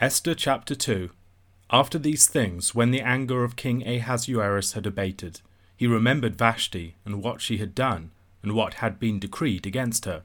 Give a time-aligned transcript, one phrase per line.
[0.00, 1.10] Esther chapter 2
[1.70, 5.42] After these things, when the anger of King Ahasuerus had abated,
[5.76, 8.10] he remembered Vashti and what she had done,
[8.42, 10.22] and what had been decreed against her.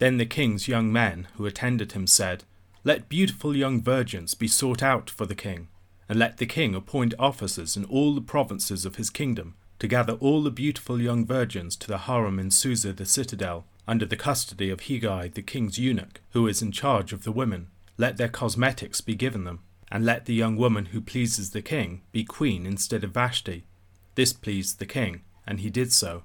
[0.00, 2.42] Then the king's young men who attended him said,
[2.82, 5.68] Let beautiful young virgins be sought out for the king,
[6.08, 10.14] and let the king appoint officers in all the provinces of his kingdom, to gather
[10.14, 14.68] all the beautiful young virgins to the harem in Susa the citadel, under the custody
[14.68, 17.68] of Hegai the king's eunuch, who is in charge of the women
[18.02, 22.02] let their cosmetics be given them, and let the young woman who pleases the king
[22.10, 23.62] be queen instead of Vashti.
[24.16, 26.24] This pleased the king, and he did so.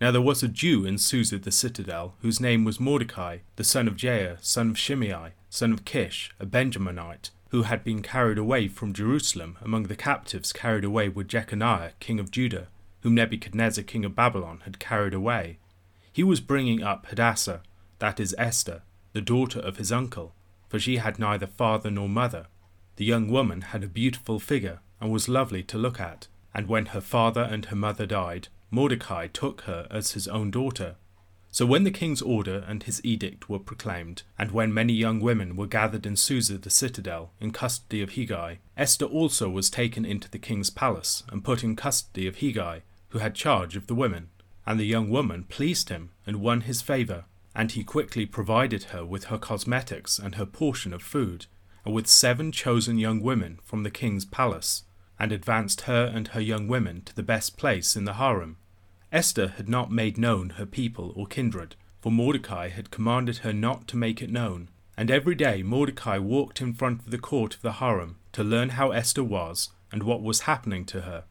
[0.00, 3.88] Now there was a Jew in Susa the citadel, whose name was Mordecai, the son
[3.88, 8.66] of Jair, son of Shimei, son of Kish, a Benjaminite, who had been carried away
[8.66, 12.68] from Jerusalem among the captives carried away with Jeconiah, king of Judah,
[13.02, 15.58] whom Nebuchadnezzar, king of Babylon, had carried away.
[16.10, 17.60] He was bringing up Hadassah,
[17.98, 18.80] that is Esther,
[19.12, 20.34] the daughter of his uncle,
[20.72, 22.46] for she had neither father nor mother.
[22.96, 26.86] The young woman had a beautiful figure and was lovely to look at, and when
[26.86, 30.94] her father and her mother died, Mordecai took her as his own daughter.
[31.50, 35.56] So when the king's order and his edict were proclaimed, and when many young women
[35.56, 40.30] were gathered in Susa the citadel, in custody of Hegai, Esther also was taken into
[40.30, 44.30] the king's palace, and put in custody of Hegai, who had charge of the women.
[44.66, 49.04] And the young woman pleased him, and won his favour, and he quickly provided her
[49.04, 51.46] with her cosmetics and her portion of food,
[51.84, 54.84] and with seven chosen young women from the king's palace,
[55.18, 58.56] and advanced her and her young women to the best place in the harem.
[59.12, 63.86] Esther had not made known her people or kindred, for Mordecai had commanded her not
[63.88, 64.68] to make it known.
[64.96, 68.70] And every day Mordecai walked in front of the court of the harem to learn
[68.70, 71.24] how Esther was and what was happening to her.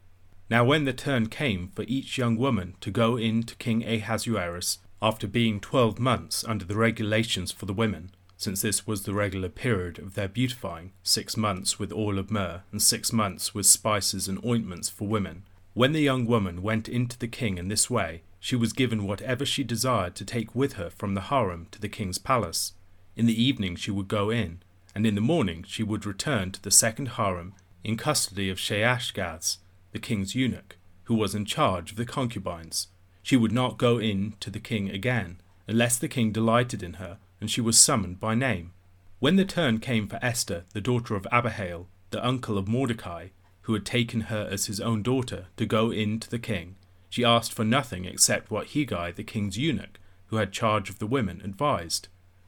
[0.49, 4.79] Now, when the turn came for each young woman to go in to King Ahasuerus
[5.01, 9.49] after being twelve months under the regulations for the women, since this was the regular
[9.49, 14.27] period of their beautifying, six months with oil of myrrh, and six months with spices
[14.27, 15.43] and ointments for women.
[15.73, 19.45] When the young woman went into the king in this way, she was given whatever
[19.45, 22.73] she desired to take with her from the harem to the king's palace.
[23.15, 24.61] In the evening she would go in,
[24.95, 27.53] and in the morning she would return to the second harem
[27.83, 29.57] in custody of Shaashgaz,
[29.91, 32.87] the king's eunuch, who was in charge of the concubines.
[33.23, 37.17] She would not go in to the king again, unless the king delighted in her,
[37.39, 38.73] and she was summoned by name.
[39.19, 43.27] When the turn came for Esther, the daughter of Abihail, the uncle of Mordecai,
[43.61, 46.75] who had taken her as his own daughter, to go in to the king,
[47.09, 51.07] she asked for nothing except what Hegai, the king's eunuch, who had charge of the
[51.07, 52.07] women, advised.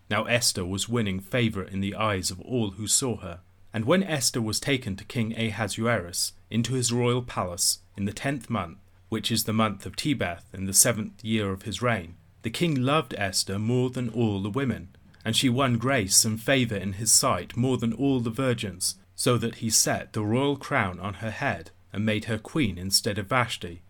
[0.09, 3.41] Now Esther was winning favour in the eyes of all who saw her.
[3.73, 8.50] And when Esther was taken to King Ahasuerus into his royal palace in the tenth
[8.50, 8.78] month,
[9.13, 12.81] which is the month of Tebeth in the seventh year of his reign, the king
[12.81, 14.88] loved Esther more than all the women,
[15.24, 19.38] and she won grace and favour in his sight more than all the virgins, so
[19.38, 23.28] that he set the royal crown on her head and made her queen instead of
[23.28, 23.84] Vashti.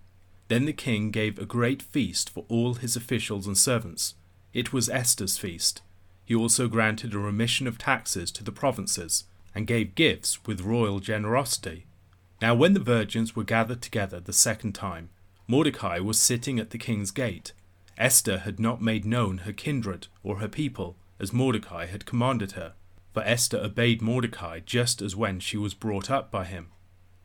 [0.50, 4.16] Then the king gave a great feast for all his officials and servants.
[4.54, 5.82] It was Esther's feast.
[6.26, 9.24] He also granted a remission of taxes to the provinces,
[9.56, 11.86] and gave gifts with royal generosity.
[12.44, 15.12] Now, when the virgins were gathered together the second time,
[15.48, 17.54] Mordecai was sitting at the king's gate.
[17.98, 22.74] Esther had not made known her kindred or her people, as Mordecai had commanded her,
[23.14, 26.68] for Esther obeyed Mordecai just as when she was brought up by him.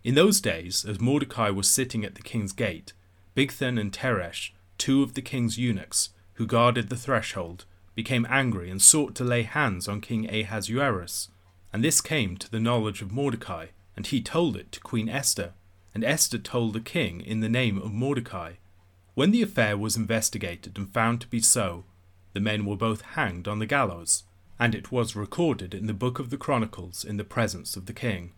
[0.05, 2.93] In those days, as Mordecai was sitting at the king's gate,
[3.35, 7.65] Bigthan and Teresh, two of the king's eunuchs, who guarded the threshold,
[7.97, 11.27] became angry and sought to lay hands on King Ahasuerus.
[11.73, 13.67] And this came to the knowledge of Mordecai,
[13.99, 15.55] and he told it to Queen Esther,
[15.93, 18.53] and Esther told the king in the name of Mordecai.
[19.15, 21.83] When the affair was investigated and found to be so,
[22.33, 24.23] the men were both hanged on the gallows,
[24.57, 27.93] and it was recorded in the book of the Chronicles in the presence of the
[27.93, 28.31] king.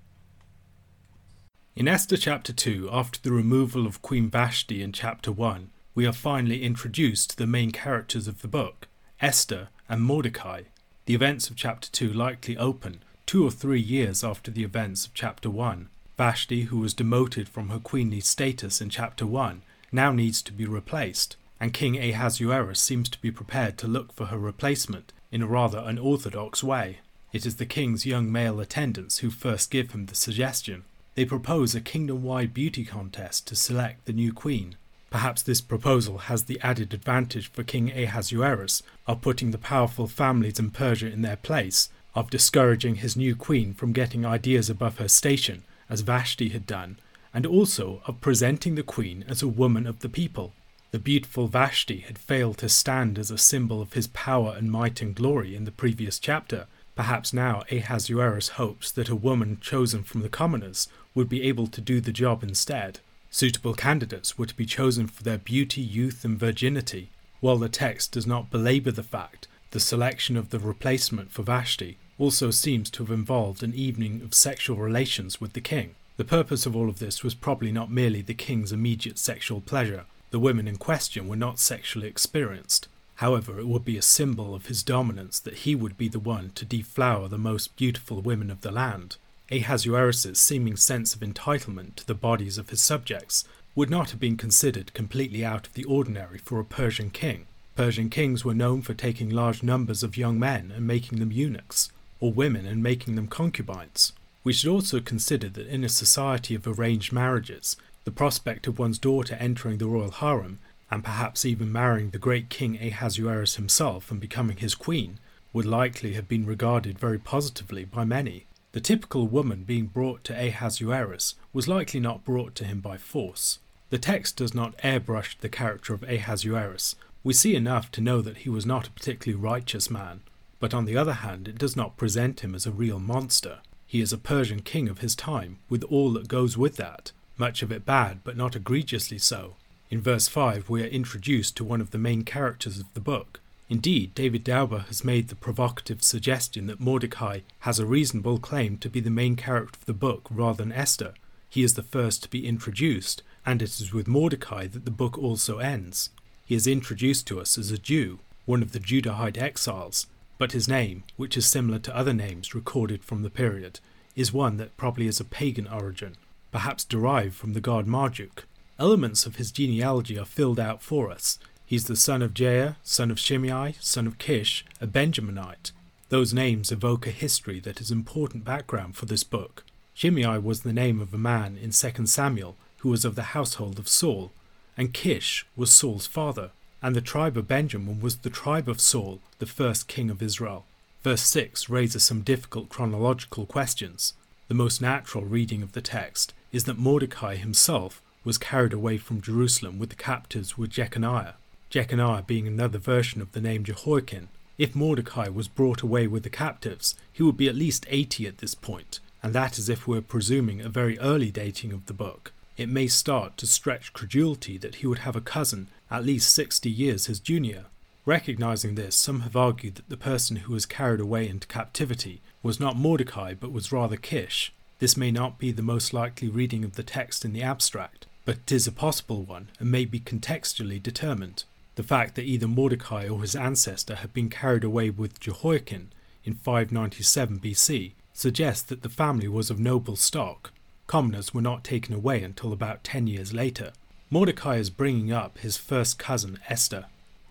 [1.76, 6.14] In Esther chapter 2, after the removal of Queen Vashti in chapter 1, we are
[6.14, 8.88] finally introduced to the main characters of the book,
[9.20, 10.62] Esther and Mordecai.
[11.04, 15.14] The events of chapter 2 likely open two or three years after the events of
[15.14, 15.88] chapter 1.
[16.18, 19.62] Vashti, who was demoted from her queenly status in chapter 1,
[19.92, 24.26] now needs to be replaced, and King Ahasuerus seems to be prepared to look for
[24.26, 26.98] her replacement in a rather unorthodox way.
[27.32, 30.82] It is the king's young male attendants who first give him the suggestion.
[31.14, 34.74] They propose a kingdom wide beauty contest to select the new queen.
[35.08, 40.58] Perhaps this proposal has the added advantage for King Ahasuerus of putting the powerful families
[40.58, 45.08] in Persia in their place of discouraging his new queen from getting ideas above her
[45.08, 46.98] station, as Vashti had done,
[47.32, 50.52] and also of presenting the queen as a woman of the people.
[50.90, 55.00] The beautiful Vashti had failed to stand as a symbol of his power and might
[55.00, 56.66] and glory in the previous chapter,
[57.00, 61.80] Perhaps now Ahasuerus hopes that a woman chosen from the commoners would be able to
[61.80, 63.00] do the job instead.
[63.30, 67.08] Suitable candidates were to be chosen for their beauty, youth, and virginity,
[67.40, 71.98] while the text does not belabor the fact the selection of the replacement for Vashti
[72.18, 75.94] also seems to have involved an evening of sexual relations with the king.
[76.16, 80.04] The purpose of all of this was probably not merely the king's immediate sexual pleasure.
[80.30, 82.88] The women in question were not sexually experienced.
[83.16, 86.50] However, it would be a symbol of his dominance that he would be the one
[86.56, 89.16] to deflower the most beautiful women of the land.
[89.50, 93.44] Ahasuerus' seeming sense of entitlement to the bodies of his subjects
[93.74, 97.46] would not have been considered completely out of the ordinary for a Persian king.
[97.76, 101.90] Persian kings were known for taking large numbers of young men and making them eunuchs,
[102.20, 104.12] or women and making them concubines.
[104.42, 108.98] We should also consider that in a society of arranged marriages, the prospect of one's
[108.98, 110.58] daughter entering the royal harem,
[110.90, 115.18] and perhaps even marrying the great king Ahasuerus himself and becoming his queen,
[115.52, 118.46] would likely have been regarded very positively by many.
[118.72, 123.58] The typical woman being brought to Ahasuerus was likely not brought to him by force.
[123.90, 126.94] The text does not airbrush the character of Ahasuerus.
[127.22, 130.20] We see enough to know that he was not a particularly righteous man,
[130.58, 133.58] but on the other hand, it does not present him as a real monster.
[133.86, 137.62] He is a Persian king of his time, with all that goes with that, much
[137.62, 139.56] of it bad, but not egregiously so.
[139.90, 143.40] In verse 5, we are introduced to one of the main characters of the book,
[143.70, 148.90] Indeed, David Daube has made the provocative suggestion that Mordecai has a reasonable claim to
[148.90, 151.14] be the main character of the book rather than Esther.
[151.48, 155.16] He is the first to be introduced, and it is with Mordecai that the book
[155.16, 156.10] also ends.
[156.50, 160.66] He is introduced to us as a Jew, one of the Judahite exiles, but his
[160.66, 163.78] name, which is similar to other names recorded from the period,
[164.16, 166.16] is one that probably has a pagan origin,
[166.50, 168.48] perhaps derived from the god Marduk.
[168.80, 173.12] Elements of his genealogy are filled out for us, He's the son of Jair, son
[173.12, 175.70] of Shimei, son of Kish, a Benjaminite.
[176.08, 179.62] Those names evoke a history that is important background for this book.
[179.94, 183.78] Shimei was the name of a man in 2 Samuel who was of the household
[183.78, 184.32] of Saul,
[184.80, 189.20] and Kish was Saul's father, and the tribe of Benjamin was the tribe of Saul,
[189.38, 190.64] the first king of Israel.
[191.02, 194.14] Verse 6 raises some difficult chronological questions.
[194.48, 199.20] The most natural reading of the text is that Mordecai himself was carried away from
[199.20, 201.34] Jerusalem with the captives with Jeconiah.
[201.68, 204.28] Jeconiah being another version of the name Jehoiachin.
[204.56, 208.38] If Mordecai was brought away with the captives, he would be at least 80 at
[208.38, 212.32] this point, and that is if we're presuming a very early dating of the book.
[212.60, 216.68] It may start to stretch credulity that he would have a cousin at least 60
[216.68, 217.64] years his junior.
[218.04, 222.60] Recognizing this, some have argued that the person who was carried away into captivity was
[222.60, 224.52] not Mordecai but was rather Kish.
[224.78, 228.36] This may not be the most likely reading of the text in the abstract, but
[228.44, 231.44] it is a possible one and may be contextually determined.
[231.76, 235.92] The fact that either Mordecai or his ancestor had been carried away with Jehoiachin
[236.24, 240.52] in 597 BC suggests that the family was of noble stock.
[240.90, 243.70] Commoners were not taken away until about 10 years later.
[244.10, 246.86] Mordecai is bringing up his first cousin Esther.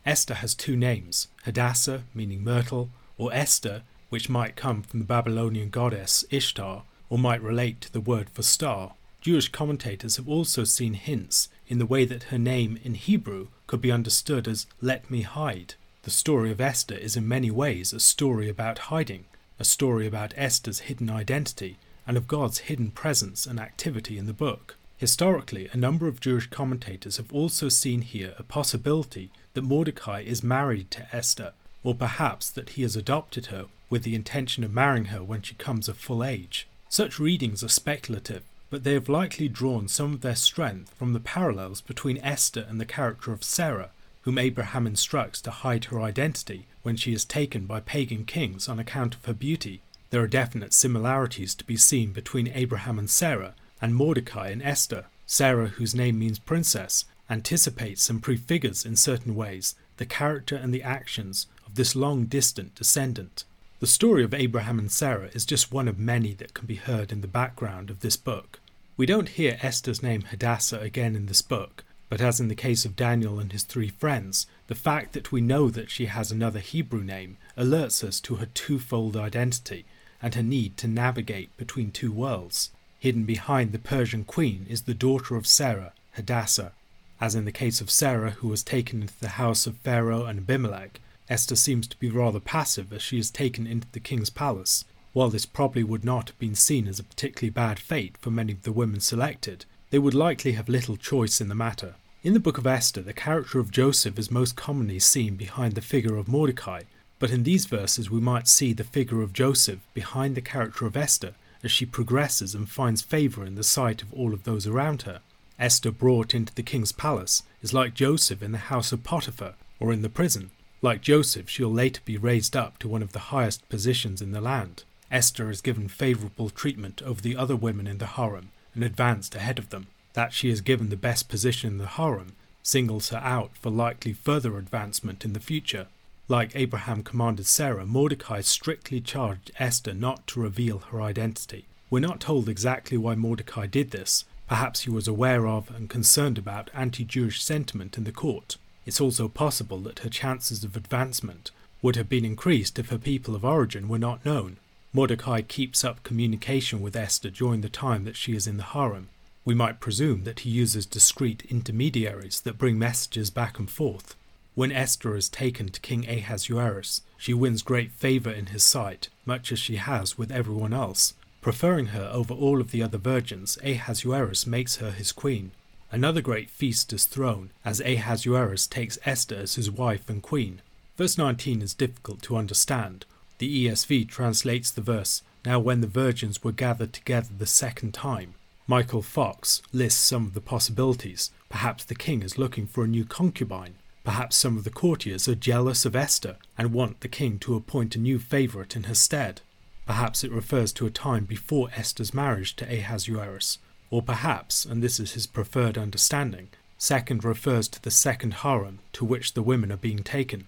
[0.06, 5.72] Esther has two names, Hadassah, meaning myrtle, or Esther, which might come from the Babylonian
[5.72, 8.94] goddess Ishtar, or might relate to the word for star.
[9.20, 13.82] Jewish commentators have also seen hints in the way that her name in Hebrew could
[13.82, 15.74] be understood as let me hide.
[16.04, 19.26] The story of Esther is in many ways a story about hiding,
[19.60, 21.78] a story about Esther's hidden identity
[22.10, 24.76] and of God's hidden presence and activity in the book.
[24.98, 30.44] Historically, a number of Jewish commentators have also seen here a possibility that Mordecai is
[30.44, 31.54] married to Esther,
[31.84, 35.54] or perhaps that he has adopted her with the intention of marrying her when she
[35.54, 36.68] comes of full age.
[36.90, 41.20] Such readings are speculative but they have likely drawn some of their strength from the
[41.20, 43.90] parallels between Esther and the character of Sarah,
[44.22, 48.80] whom Abraham instructs to hide her identity when she is taken by pagan kings on
[48.80, 49.82] account of her beauty.
[50.12, 55.06] There are definite similarities to be seen between Abraham and Sarah, and Mordecai and Esther.
[55.28, 60.82] Sarah, whose name means princess, anticipates and prefigures in certain ways the character and the
[60.82, 63.44] actions of this long distant descendant.
[63.80, 67.12] The story of Abraham and Sarah is just one of many that can be heard
[67.12, 68.60] in the background of this book.
[68.98, 72.84] We don't hear Esther's name Hadassah again in this book, but as in the case
[72.84, 76.60] of Daniel and his three friends, the fact that we know that she has another
[76.60, 79.86] Hebrew name alerts us to her twofold identity
[80.22, 82.72] and her need to navigate between two worlds.
[83.00, 86.74] Hidden behind the Persian queen is the daughter of Sarah, Hadassah.
[87.22, 90.40] As in the case of Sarah, who was taken into the house of Pharaoh and
[90.40, 91.00] Abimelech,
[91.30, 94.86] Esther seems to be rather passive as she is taken into the king's palace.
[95.14, 98.54] While this probably would not have been seen as a particularly bad fate for many
[98.54, 101.96] of the women selected, they would likely have little choice in the matter.
[102.24, 105.82] In the book of Esther, the character of Joseph is most commonly seen behind the
[105.82, 106.82] figure of Mordecai,
[107.20, 110.96] But in these verses, we might see the figure of Joseph behind the character of
[110.96, 115.02] Esther as she progresses and finds favour in the sight of all of those around
[115.04, 115.20] her.
[115.60, 119.92] Esther brought into the king's palace is like Joseph in the house of Potiphar or
[119.92, 120.52] in the prison.
[120.82, 124.40] Like Joseph, she'll later be raised up to one of the highest positions in the
[124.40, 124.84] land.
[125.12, 129.60] Esther is given favourable treatment over the other women in the harem and advanced ahead
[129.60, 129.88] of them.
[130.14, 134.14] That she is given the best position in the harem singles her out for likely
[134.14, 135.88] further advancement in the future.
[136.30, 141.66] Like Abraham commanded Sarah, Mordecai strictly charged Esther not to reveal her identity.
[141.90, 144.26] We're not told exactly why Mordecai did this.
[144.48, 148.58] Perhaps he was aware of and concerned about anti Jewish sentiment in the court.
[148.86, 151.50] It's also possible that her chances of advancement
[151.82, 154.58] would have been increased if her people of origin were not known.
[154.94, 159.10] Mordecai keeps up communication with Esther during the time that she is in the harem.
[159.46, 164.16] We might presume that he uses discreet intermediaries that bring messages back and forth.
[164.60, 169.54] When Esther is taken to King Ahasuerus, she wins great favour in his sight, much
[169.54, 171.14] as she has with everyone else.
[171.40, 175.52] Preferring her over all of the other virgins, Ahasuerus makes her his queen.
[175.94, 180.62] Another great feast is thrown, as Ahasuerus takes Esther as his wife and queen.
[180.98, 183.06] Verse 19 is difficult to understand.
[183.38, 188.34] The ESV translates the verse, Now when the virgins were gathered together the second time.
[188.68, 191.32] Michael Fox lists some of the possibilities.
[191.48, 193.76] Perhaps the king is looking for a new concubine.
[194.10, 197.96] Perhaps some of the courtiers are jealous of Esther and want the king to appoint
[197.96, 199.42] a new favourite in her stead.
[199.86, 203.60] Perhaps it refers to a time before Esther's marriage to Ahasuerus.
[203.92, 206.48] Or perhaps, and this is his preferred understanding,
[206.80, 210.48] second refers to the second harem to which the women are being taken.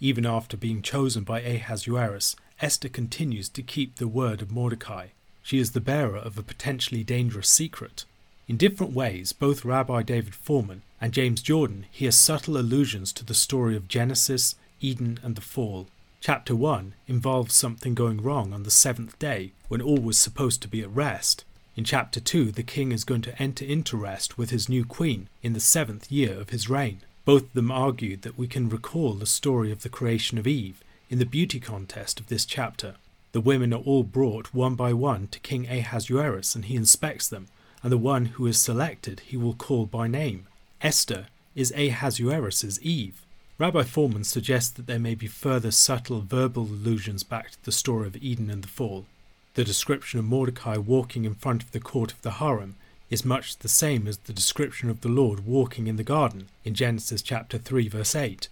[0.00, 5.08] Even after being chosen by Ahasuerus, Esther continues to keep the word of Mordecai.
[5.42, 8.06] She is the bearer of a potentially dangerous secret.
[8.48, 13.34] In different ways, both Rabbi David Fohrman and James Jordan hear subtle allusions to the
[13.34, 15.86] story of Genesis, Eden, and the fall.
[16.22, 20.68] Chapter 1 involves something going wrong on the seventh day when all was supposed to
[20.68, 21.44] be at rest.
[21.76, 25.28] In chapter 2, the king is going to enter into rest with his new queen
[25.42, 27.02] in the seventh year of his reign.
[27.26, 30.82] Both of them argued that we can recall the story of the creation of Eve
[31.10, 32.94] in the beauty contest of this chapter.
[33.32, 37.48] The women are all brought one by one to King Ahasuerus, and he inspects them,
[37.82, 40.46] and the one who is selected he will call by name.
[40.84, 43.22] Esther is Ahasuerus's Eve.
[43.56, 48.06] Rabbi Fohrman suggests that there may be further subtle verbal allusions back to the story
[48.06, 49.06] of Eden and the fall.
[49.54, 52.74] The description of Mordecai walking in front of the court of the harem
[53.08, 56.74] is much the same as the description of the Lord walking in the garden in
[56.74, 58.48] Genesis chapter 3 verse 8.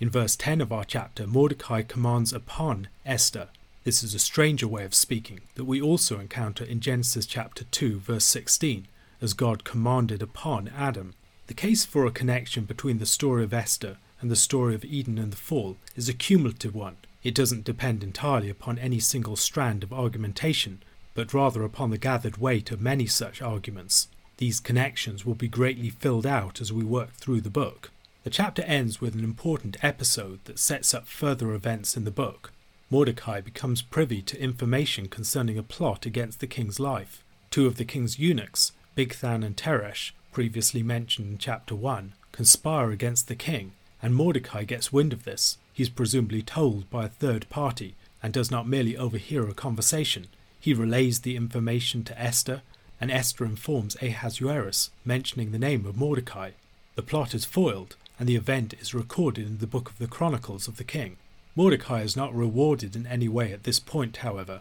[0.00, 3.46] In verse 10 of our chapter, Mordecai commands upon Esther,
[3.84, 8.00] this is a stranger way of speaking that we also encounter in Genesis chapter 2
[8.00, 8.88] verse 16
[9.22, 11.14] as God commanded upon Adam.
[11.50, 15.18] The case for a connection between the story of Esther and the story of Eden
[15.18, 16.98] and the fall is a cumulative one.
[17.24, 20.80] It doesn't depend entirely upon any single strand of argumentation,
[21.12, 24.06] but rather upon the gathered weight of many such arguments.
[24.36, 27.90] These connections will be greatly filled out as we work through the book.
[28.22, 32.52] The chapter ends with an important episode that sets up further events in the book.
[32.90, 37.24] Mordecai becomes privy to information concerning a plot against the king's life.
[37.50, 43.28] Two of the king's eunuchs, Bigthan and Teresh, previously mentioned in chapter 1, conspire against
[43.28, 43.72] the king,
[44.02, 45.58] and Mordecai gets wind of this.
[45.72, 50.28] He is presumably told by a third party and does not merely overhear a conversation.
[50.58, 52.62] He relays the information to Esther,
[53.00, 56.50] and Esther informs Ahasuerus, mentioning the name of Mordecai.
[56.96, 60.68] The plot is foiled, and the event is recorded in the book of the Chronicles
[60.68, 61.16] of the King.
[61.56, 64.60] Mordecai is not rewarded in any way at this point, however.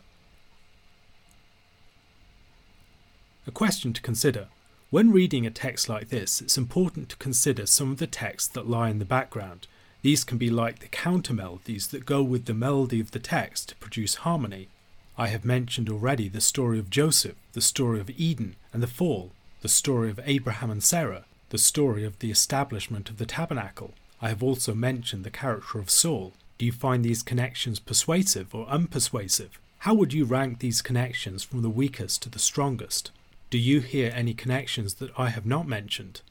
[3.46, 4.48] A question to consider.
[4.92, 8.68] When reading a text like this, it's important to consider some of the texts that
[8.68, 9.68] lie in the background.
[10.02, 13.70] These can be like the counter melodies that go with the melody of the text
[13.70, 14.68] to produce harmony.
[15.16, 19.32] I have mentioned already the story of Joseph, the story of Eden and the fall,
[19.62, 23.94] the story of Abraham and Sarah, the story of the establishment of the tabernacle.
[24.24, 28.66] I have also mentioned the character of Saul, do you find these connections persuasive or
[28.66, 29.52] unpersuasive?
[29.80, 33.12] How would you rank these connections from the weakest to the strongest?
[33.52, 36.22] Do you hear any connections that I have not mentioned?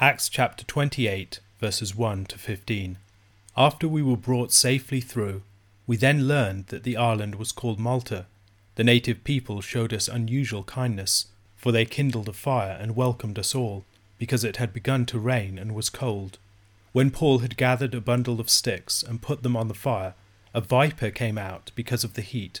[0.00, 2.98] Acts chapter 28, verses 1 to 15.
[3.56, 5.42] After we were brought safely through,
[5.88, 8.26] we then learned that the island was called Malta.
[8.76, 11.26] The native people showed us unusual kindness,
[11.56, 13.84] for they kindled a fire and welcomed us all,
[14.20, 16.38] because it had begun to rain and was cold.
[16.92, 20.14] When Paul had gathered a bundle of sticks and put them on the fire,
[20.54, 22.60] a viper came out because of the heat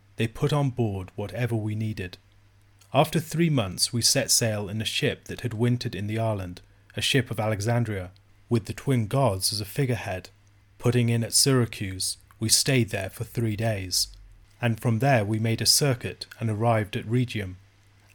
[0.21, 2.15] they put on board whatever we needed.
[2.93, 6.61] After three months, we set sail in a ship that had wintered in the island,
[6.95, 8.11] a ship of Alexandria,
[8.47, 10.29] with the twin gods as a figurehead.
[10.77, 14.09] Putting in at Syracuse, we stayed there for three days,
[14.61, 17.55] and from there we made a circuit and arrived at Rhegium.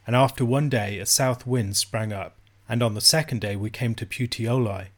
[0.05, 2.37] And after one day a south wind sprang up,
[2.69, 4.91] and on the second day we came to Puteoli.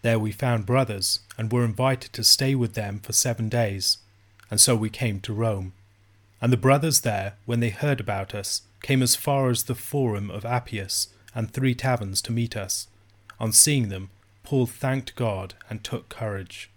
[0.00, 3.98] There we found brothers, and were invited to stay with them for seven days,
[4.50, 5.74] and so we came to Rome.
[6.44, 10.30] And the brothers there, when they heard about us, came as far as the Forum
[10.30, 12.86] of Appius and three taverns to meet us.
[13.40, 14.10] On seeing them,
[14.42, 16.68] Paul thanked God and took courage.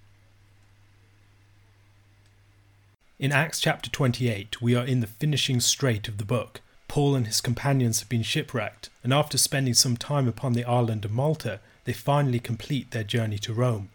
[3.19, 6.61] In Acts chapter 28, we are in the finishing strait of the book.
[6.87, 11.03] Paul and his companions have been shipwrecked, and after spending some time upon the island
[11.03, 13.89] of Malta, they finally complete their journey to Rome.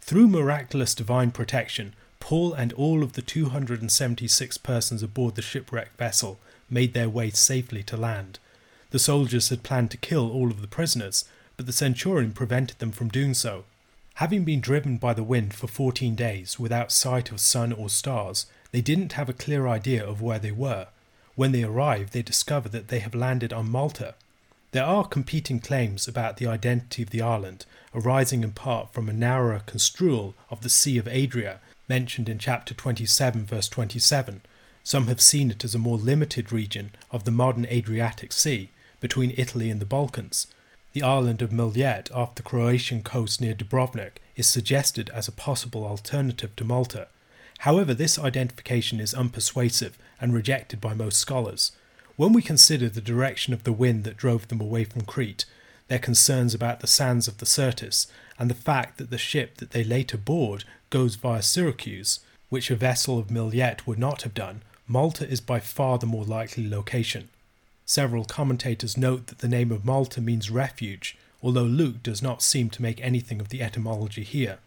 [0.00, 1.94] Through miraculous divine protection,
[2.24, 6.40] Paul and all of the 276 persons aboard the shipwrecked vessel
[6.70, 8.38] made their way safely to land.
[8.92, 11.26] The soldiers had planned to kill all of the prisoners,
[11.58, 13.64] but the centurion prevented them from doing so.
[14.14, 18.46] Having been driven by the wind for 14 days without sight of sun or stars,
[18.72, 20.86] they didn't have a clear idea of where they were.
[21.34, 24.14] When they arrived, they discovered that they have landed on Malta.
[24.72, 29.12] There are competing claims about the identity of the island, arising in part from a
[29.12, 34.42] narrower construal of the Sea of Adria, mentioned in chapter 27, verse 27.
[34.82, 38.70] Some have seen it as a more limited region of the modern Adriatic Sea,
[39.00, 40.46] between Italy and the Balkans,
[40.94, 45.84] the island of Mljet off the Croatian coast near Dubrovnik is suggested as a possible
[45.84, 47.08] alternative to Malta.
[47.58, 51.72] However, this identification is unpersuasive and rejected by most scholars.
[52.16, 55.46] When we consider the direction of the wind that drove them away from Crete,
[55.88, 58.06] their concerns about the sands of the Syrtis,
[58.38, 60.62] and the fact that the ship that they later board
[60.94, 65.58] goes via Syracuse, which a vessel of Mljet would not have done, Malta is by
[65.58, 67.30] far the more likely location.
[67.84, 72.70] Several commentators note that the name of Malta means refuge, although Luke does not seem
[72.70, 74.58] to make anything of the etymology here.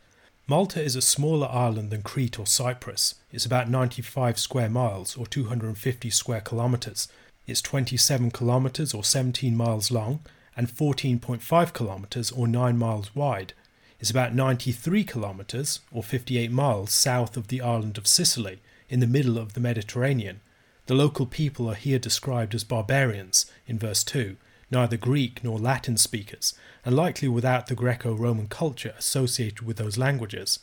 [0.48, 3.16] Malta is a smaller island than Crete or Cyprus.
[3.32, 7.08] It's about 95 square miles or 250 square kilometres.
[7.48, 10.20] It's 27 kilometres or 17 miles long
[10.58, 13.54] and 14.5 kilometres or 9 miles wide.
[14.00, 19.08] It's about 93 kilometres or 58 miles south of the island of Sicily in the
[19.08, 20.42] middle of the Mediterranean
[20.88, 24.38] the local people are here described as barbarians in verse 2,
[24.72, 26.54] neither Greek nor Latin speakers,
[26.86, 30.60] and likely without the Greco Roman culture associated with those languages.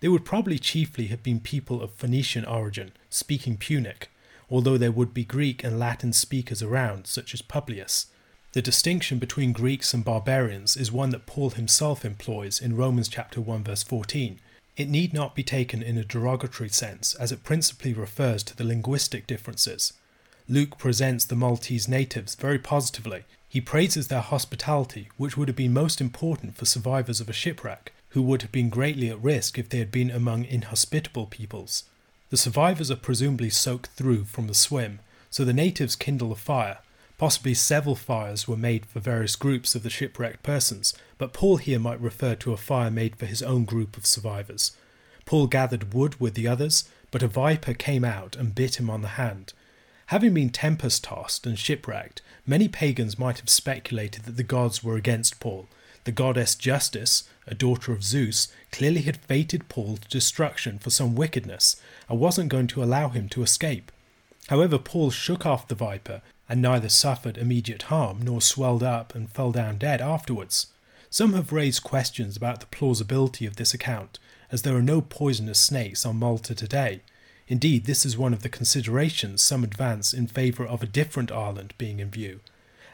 [0.00, 4.10] They would probably chiefly have been people of Phoenician origin, speaking Punic,
[4.50, 8.06] although there would be Greek and Latin speakers around, such as Publius.
[8.52, 13.42] The distinction between Greeks and barbarians is one that Paul himself employs in Romans chapter
[13.42, 14.40] 1 verse 14,
[14.78, 18.64] it need not be taken in a derogatory sense, as it principally refers to the
[18.64, 19.92] linguistic differences.
[20.48, 23.24] Luke presents the Maltese natives very positively.
[23.50, 27.92] He praises their hospitality, which would have been most important for survivors of a shipwreck,
[28.10, 31.84] who would have been greatly at risk if they had been among inhospitable peoples.
[32.30, 36.78] The survivors are presumably soaked through from the swim, so the natives kindle a fire,
[37.18, 41.80] Possibly several fires were made for various groups of the shipwrecked persons, but Paul here
[41.80, 44.72] might refer to a fire made for his own group of survivors.
[45.26, 49.02] Paul gathered wood with the others, but a viper came out and bit him on
[49.02, 49.52] the hand.
[50.06, 54.96] Having been tempest tossed and shipwrecked, many pagans might have speculated that the gods were
[54.96, 55.66] against Paul.
[56.04, 61.16] The goddess Justice, a daughter of Zeus, clearly had fated Paul to destruction for some
[61.16, 61.76] wickedness
[62.08, 63.90] and wasn't going to allow him to escape.
[64.46, 69.30] However, Paul shook off the viper and neither suffered immediate harm nor swelled up and
[69.30, 70.68] fell down dead afterwards.
[71.10, 74.18] Some have raised questions about the plausibility of this account,
[74.50, 77.00] as there are no poisonous snakes on Malta today.
[77.48, 81.72] Indeed, this is one of the considerations some advance in favour of a different island
[81.78, 82.40] being in view.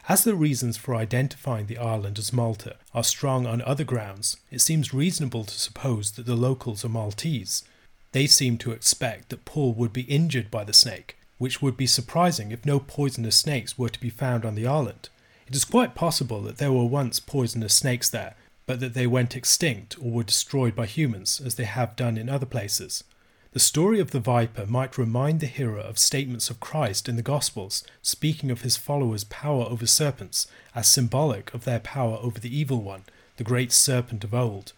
[0.07, 4.61] As the reasons for identifying the island as Malta are strong on other grounds, it
[4.61, 7.63] seems reasonable to suppose that the locals are Maltese.
[8.11, 11.87] They seem to expect that Paul would be injured by the snake, which would be
[11.87, 15.09] surprising if no poisonous snakes were to be found on the island.
[15.47, 19.35] It is quite possible that there were once poisonous snakes there, but that they went
[19.35, 23.03] extinct or were destroyed by humans, as they have done in other places.
[23.51, 27.21] The story of the viper might remind the hearer of statements of Christ in the
[27.21, 32.53] Gospels, speaking of his followers' power over serpents as symbolic of their power over the
[32.53, 33.03] evil one,
[33.37, 34.73] the great serpent of old.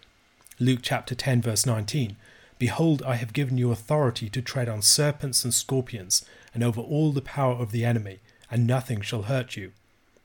[0.59, 2.17] Luke chapter 10 verse 19
[2.59, 7.11] Behold, I have given you authority to tread on serpents and scorpions, and over all
[7.11, 9.73] the power of the enemy, and nothing shall hurt you.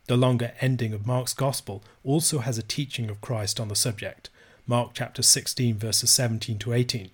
[0.07, 4.31] The longer ending of Mark's Gospel also has a teaching of Christ on the subject.
[4.67, 7.11] Mark chapter 16 verses 17 to 18.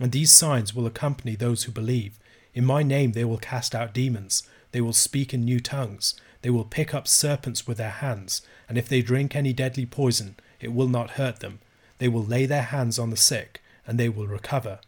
[0.00, 2.18] And these signs will accompany those who believe.
[2.54, 6.50] In my name they will cast out demons, they will speak in new tongues, they
[6.50, 10.72] will pick up serpents with their hands, and if they drink any deadly poison, it
[10.72, 11.60] will not hurt them.
[11.98, 14.80] They will lay their hands on the sick, and they will recover.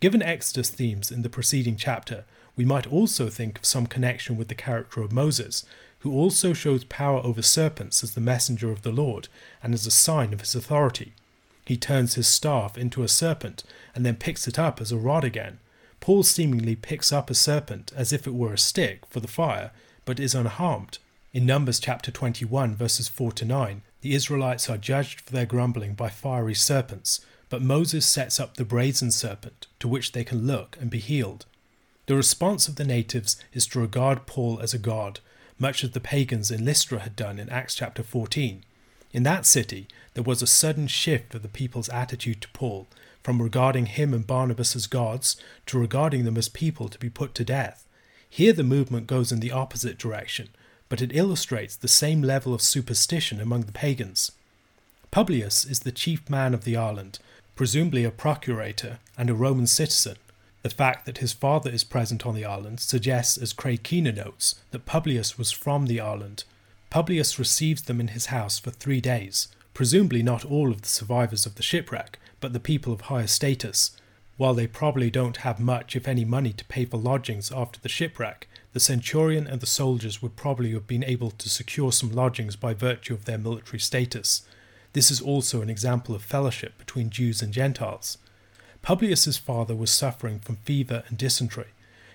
[0.00, 2.24] Given Exodus themes in the preceding chapter,
[2.56, 5.64] we might also think of some connection with the character of Moses,
[6.00, 9.28] who also shows power over serpents as the messenger of the Lord
[9.62, 11.12] and as a sign of his authority.
[11.64, 13.62] He turns his staff into a serpent
[13.94, 15.60] and then picks it up as a rod again.
[16.00, 19.70] Paul seemingly picks up a serpent as if it were a stick for the fire,
[20.04, 20.98] but is unharmed.
[21.32, 25.94] In Numbers chapter 21, verses 4 to 9, the Israelites are judged for their grumbling
[25.94, 30.78] by fiery serpents, but Moses sets up the brazen serpent to which they can look
[30.80, 31.44] and be healed.
[32.06, 35.20] The response of the natives is to regard Paul as a god,
[35.58, 38.64] much as the pagans in Lystra had done in Acts chapter 14.
[39.12, 42.86] In that city, there was a sudden shift of the people's attitude to Paul,
[43.22, 45.36] from regarding him and Barnabas as gods
[45.66, 47.86] to regarding them as people to be put to death.
[48.30, 50.48] Here the movement goes in the opposite direction,
[50.88, 54.32] but it illustrates the same level of superstition among the pagans.
[55.10, 57.18] Publius is the chief man of the island,
[57.54, 60.16] presumably a procurator and a Roman citizen.
[60.62, 64.56] The fact that his father is present on the island suggests, as Craig Keener notes,
[64.70, 66.44] that Publius was from the island
[66.92, 71.46] Publius receives them in his house for three days, presumably not all of the survivors
[71.46, 73.92] of the shipwreck, but the people of higher status.
[74.36, 77.88] While they probably don't have much, if any, money to pay for lodgings after the
[77.88, 82.56] shipwreck, the centurion and the soldiers would probably have been able to secure some lodgings
[82.56, 84.42] by virtue of their military status.
[84.92, 88.18] This is also an example of fellowship between Jews and Gentiles.
[88.82, 91.68] Publius's father was suffering from fever and dysentery.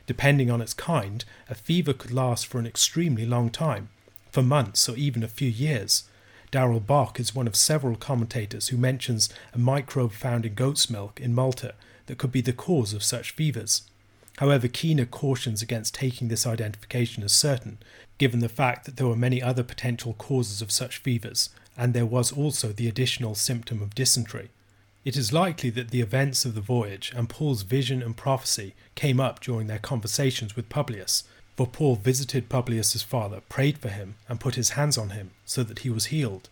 [0.05, 3.89] Depending on its kind, a fever could last for an extremely long time
[4.31, 6.03] for months or even a few years.
[6.51, 11.19] Darrell Bock is one of several commentators who mentions a microbe found in goat's milk
[11.19, 11.73] in Malta
[12.05, 13.83] that could be the cause of such fevers.
[14.37, 17.79] However, Keener cautions against taking this identification as certain,
[18.17, 22.05] given the fact that there were many other potential causes of such fevers, and there
[22.05, 24.49] was also the additional symptom of dysentery.
[25.05, 29.19] It is likely that the events of the voyage and Paul's vision and prophecy came
[29.19, 31.23] up during their conversations with Publius,
[31.55, 35.63] for Paul visited Publius's father, prayed for him, and put his hands on him, so
[35.63, 36.49] that he was healed.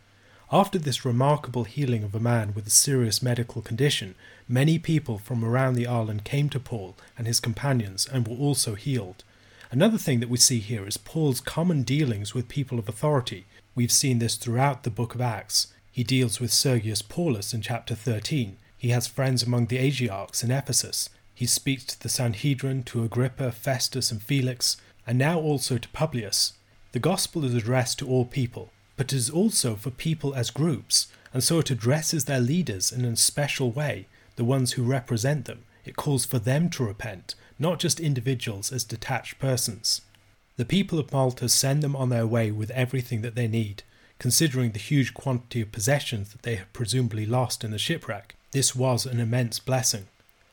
[0.51, 4.15] After this remarkable healing of a man with a serious medical condition,
[4.47, 8.75] many people from around the island came to Paul and his companions and were also
[8.75, 9.23] healed.
[9.71, 13.45] Another thing that we see here is Paul's common dealings with people of authority.
[13.75, 15.67] We've seen this throughout the book of Acts.
[15.91, 18.55] He deals with Sergius Paulus in chapter 13.
[18.77, 21.09] He has friends among the Asiarchs in Ephesus.
[21.33, 26.53] He speaks to the Sanhedrin, to Agrippa, Festus, and Felix and now also to Publius.
[26.93, 31.07] The gospel is addressed to all people, but it is also for people as groups,
[31.33, 34.07] and so it addresses their leaders in a special way,
[34.37, 35.65] the ones who represent them.
[35.83, 39.99] It calls for them to repent, not just individuals as detached persons.
[40.57, 43.83] The people of Malta send them on their way with everything that they need,
[44.19, 48.35] considering the huge quantity of possessions that they had presumably lost in the shipwreck.
[48.51, 50.07] This was an immense blessing.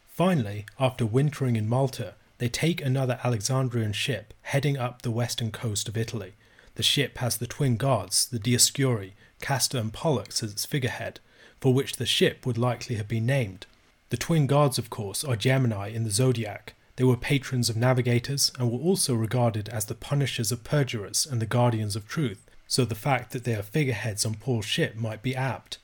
[0.08, 5.88] Finally, after wintering in Malta, they take another Alexandrian ship heading up the western coast
[5.88, 6.32] of Italy.
[6.74, 11.20] The ship has the twin gods, the Dioscuri, Castor and Pollux as its figurehead,
[11.60, 13.66] for which the ship would likely have been named.
[14.10, 16.74] The twin gods, of course, are Gemini in the zodiac.
[16.96, 21.40] They were patrons of navigators and were also regarded as the punishers of perjurers and
[21.40, 25.22] the guardians of truth, so the fact that they are figureheads on Paul's ship might
[25.22, 25.78] be apt.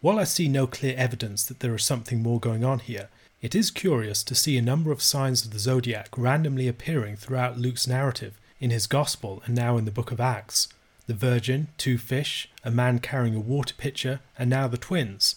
[0.00, 3.08] While I see no clear evidence that there is something more going on here,
[3.40, 7.58] it is curious to see a number of signs of the zodiac randomly appearing throughout
[7.58, 10.68] Luke's narrative, in his Gospel, and now in the book of Acts.
[11.06, 15.36] The Virgin, two fish, a man carrying a water pitcher, and now the twins.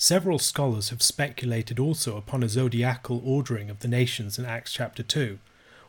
[0.00, 5.02] Several scholars have speculated also upon a zodiacal ordering of the nations in Acts chapter
[5.02, 5.40] 2.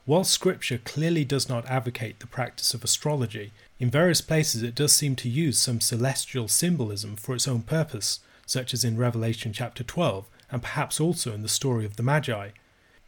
[0.06, 4.94] While Scripture clearly does not advocate the practice of astrology, in various places it does
[4.94, 9.84] seem to use some celestial symbolism for its own purpose, such as in Revelation chapter
[9.84, 12.50] 12, and perhaps also in the story of the Magi.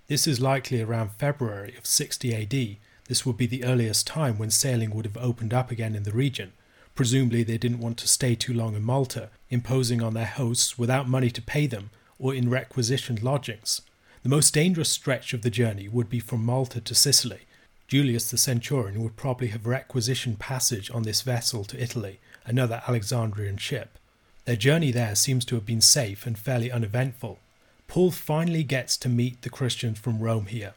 [0.05, 2.77] This is likely around February of 60 AD.
[3.07, 6.11] This would be the earliest time when sailing would have opened up again in the
[6.11, 6.53] region.
[6.95, 11.07] Presumably, they didn't want to stay too long in Malta, imposing on their hosts without
[11.07, 13.81] money to pay them or in requisitioned lodgings.
[14.23, 17.41] The most dangerous stretch of the journey would be from Malta to Sicily.
[17.87, 23.57] Julius the centurion would probably have requisitioned passage on this vessel to Italy, another Alexandrian
[23.57, 23.97] ship.
[24.45, 27.39] Their journey there seems to have been safe and fairly uneventful.
[27.87, 30.73] Paul finally gets to meet the Christians from Rome here.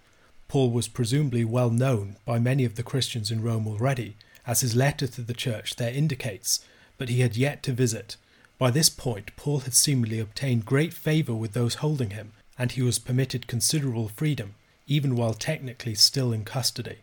[0.48, 4.16] Paul was presumably well known by many of the Christians in Rome already,
[4.46, 6.60] as his letter to the church there indicates,
[6.98, 8.16] but he had yet to visit.
[8.58, 12.82] By this point, Paul had seemingly obtained great favour with those holding him, and he
[12.82, 14.54] was permitted considerable freedom,
[14.86, 16.98] even while technically still in custody.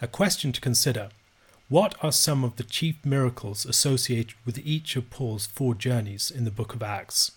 [0.00, 1.10] A question to consider
[1.68, 6.44] What are some of the chief miracles associated with each of Paul's four journeys in
[6.44, 7.32] the book of Acts?